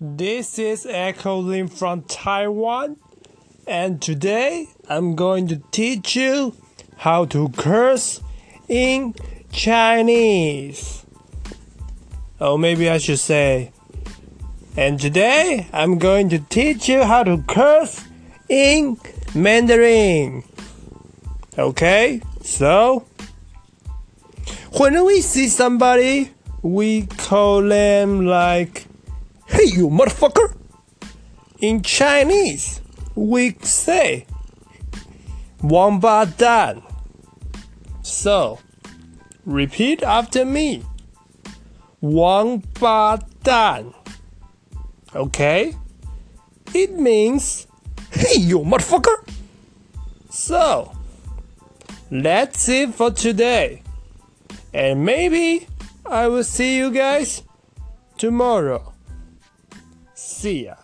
[0.00, 2.96] This is Echo Lin from Taiwan,
[3.64, 6.56] and today I'm going to teach you
[6.96, 8.20] how to curse
[8.68, 9.14] in
[9.52, 11.06] Chinese.
[12.40, 13.70] Oh, maybe I should say,
[14.76, 18.02] and today I'm going to teach you how to curse
[18.48, 18.98] in
[19.32, 20.42] Mandarin.
[21.56, 23.06] Okay, so
[24.72, 26.32] when we see somebody,
[26.62, 28.88] we call them like,
[29.46, 30.56] hey, you motherfucker.
[31.58, 32.80] In Chinese,
[33.14, 34.26] we say,
[35.62, 36.82] Wang Ba Dan.
[38.02, 38.58] So,
[39.46, 40.82] repeat after me.
[42.00, 43.94] Wang Ba Dan.
[45.14, 45.74] Okay?
[46.74, 47.66] It means,
[48.10, 49.26] hey, you motherfucker.
[50.28, 50.92] So,
[52.10, 53.82] that's it for today.
[54.72, 55.68] And maybe
[56.04, 57.42] I will see you guys
[58.18, 58.93] tomorrow.
[60.44, 60.83] See ya.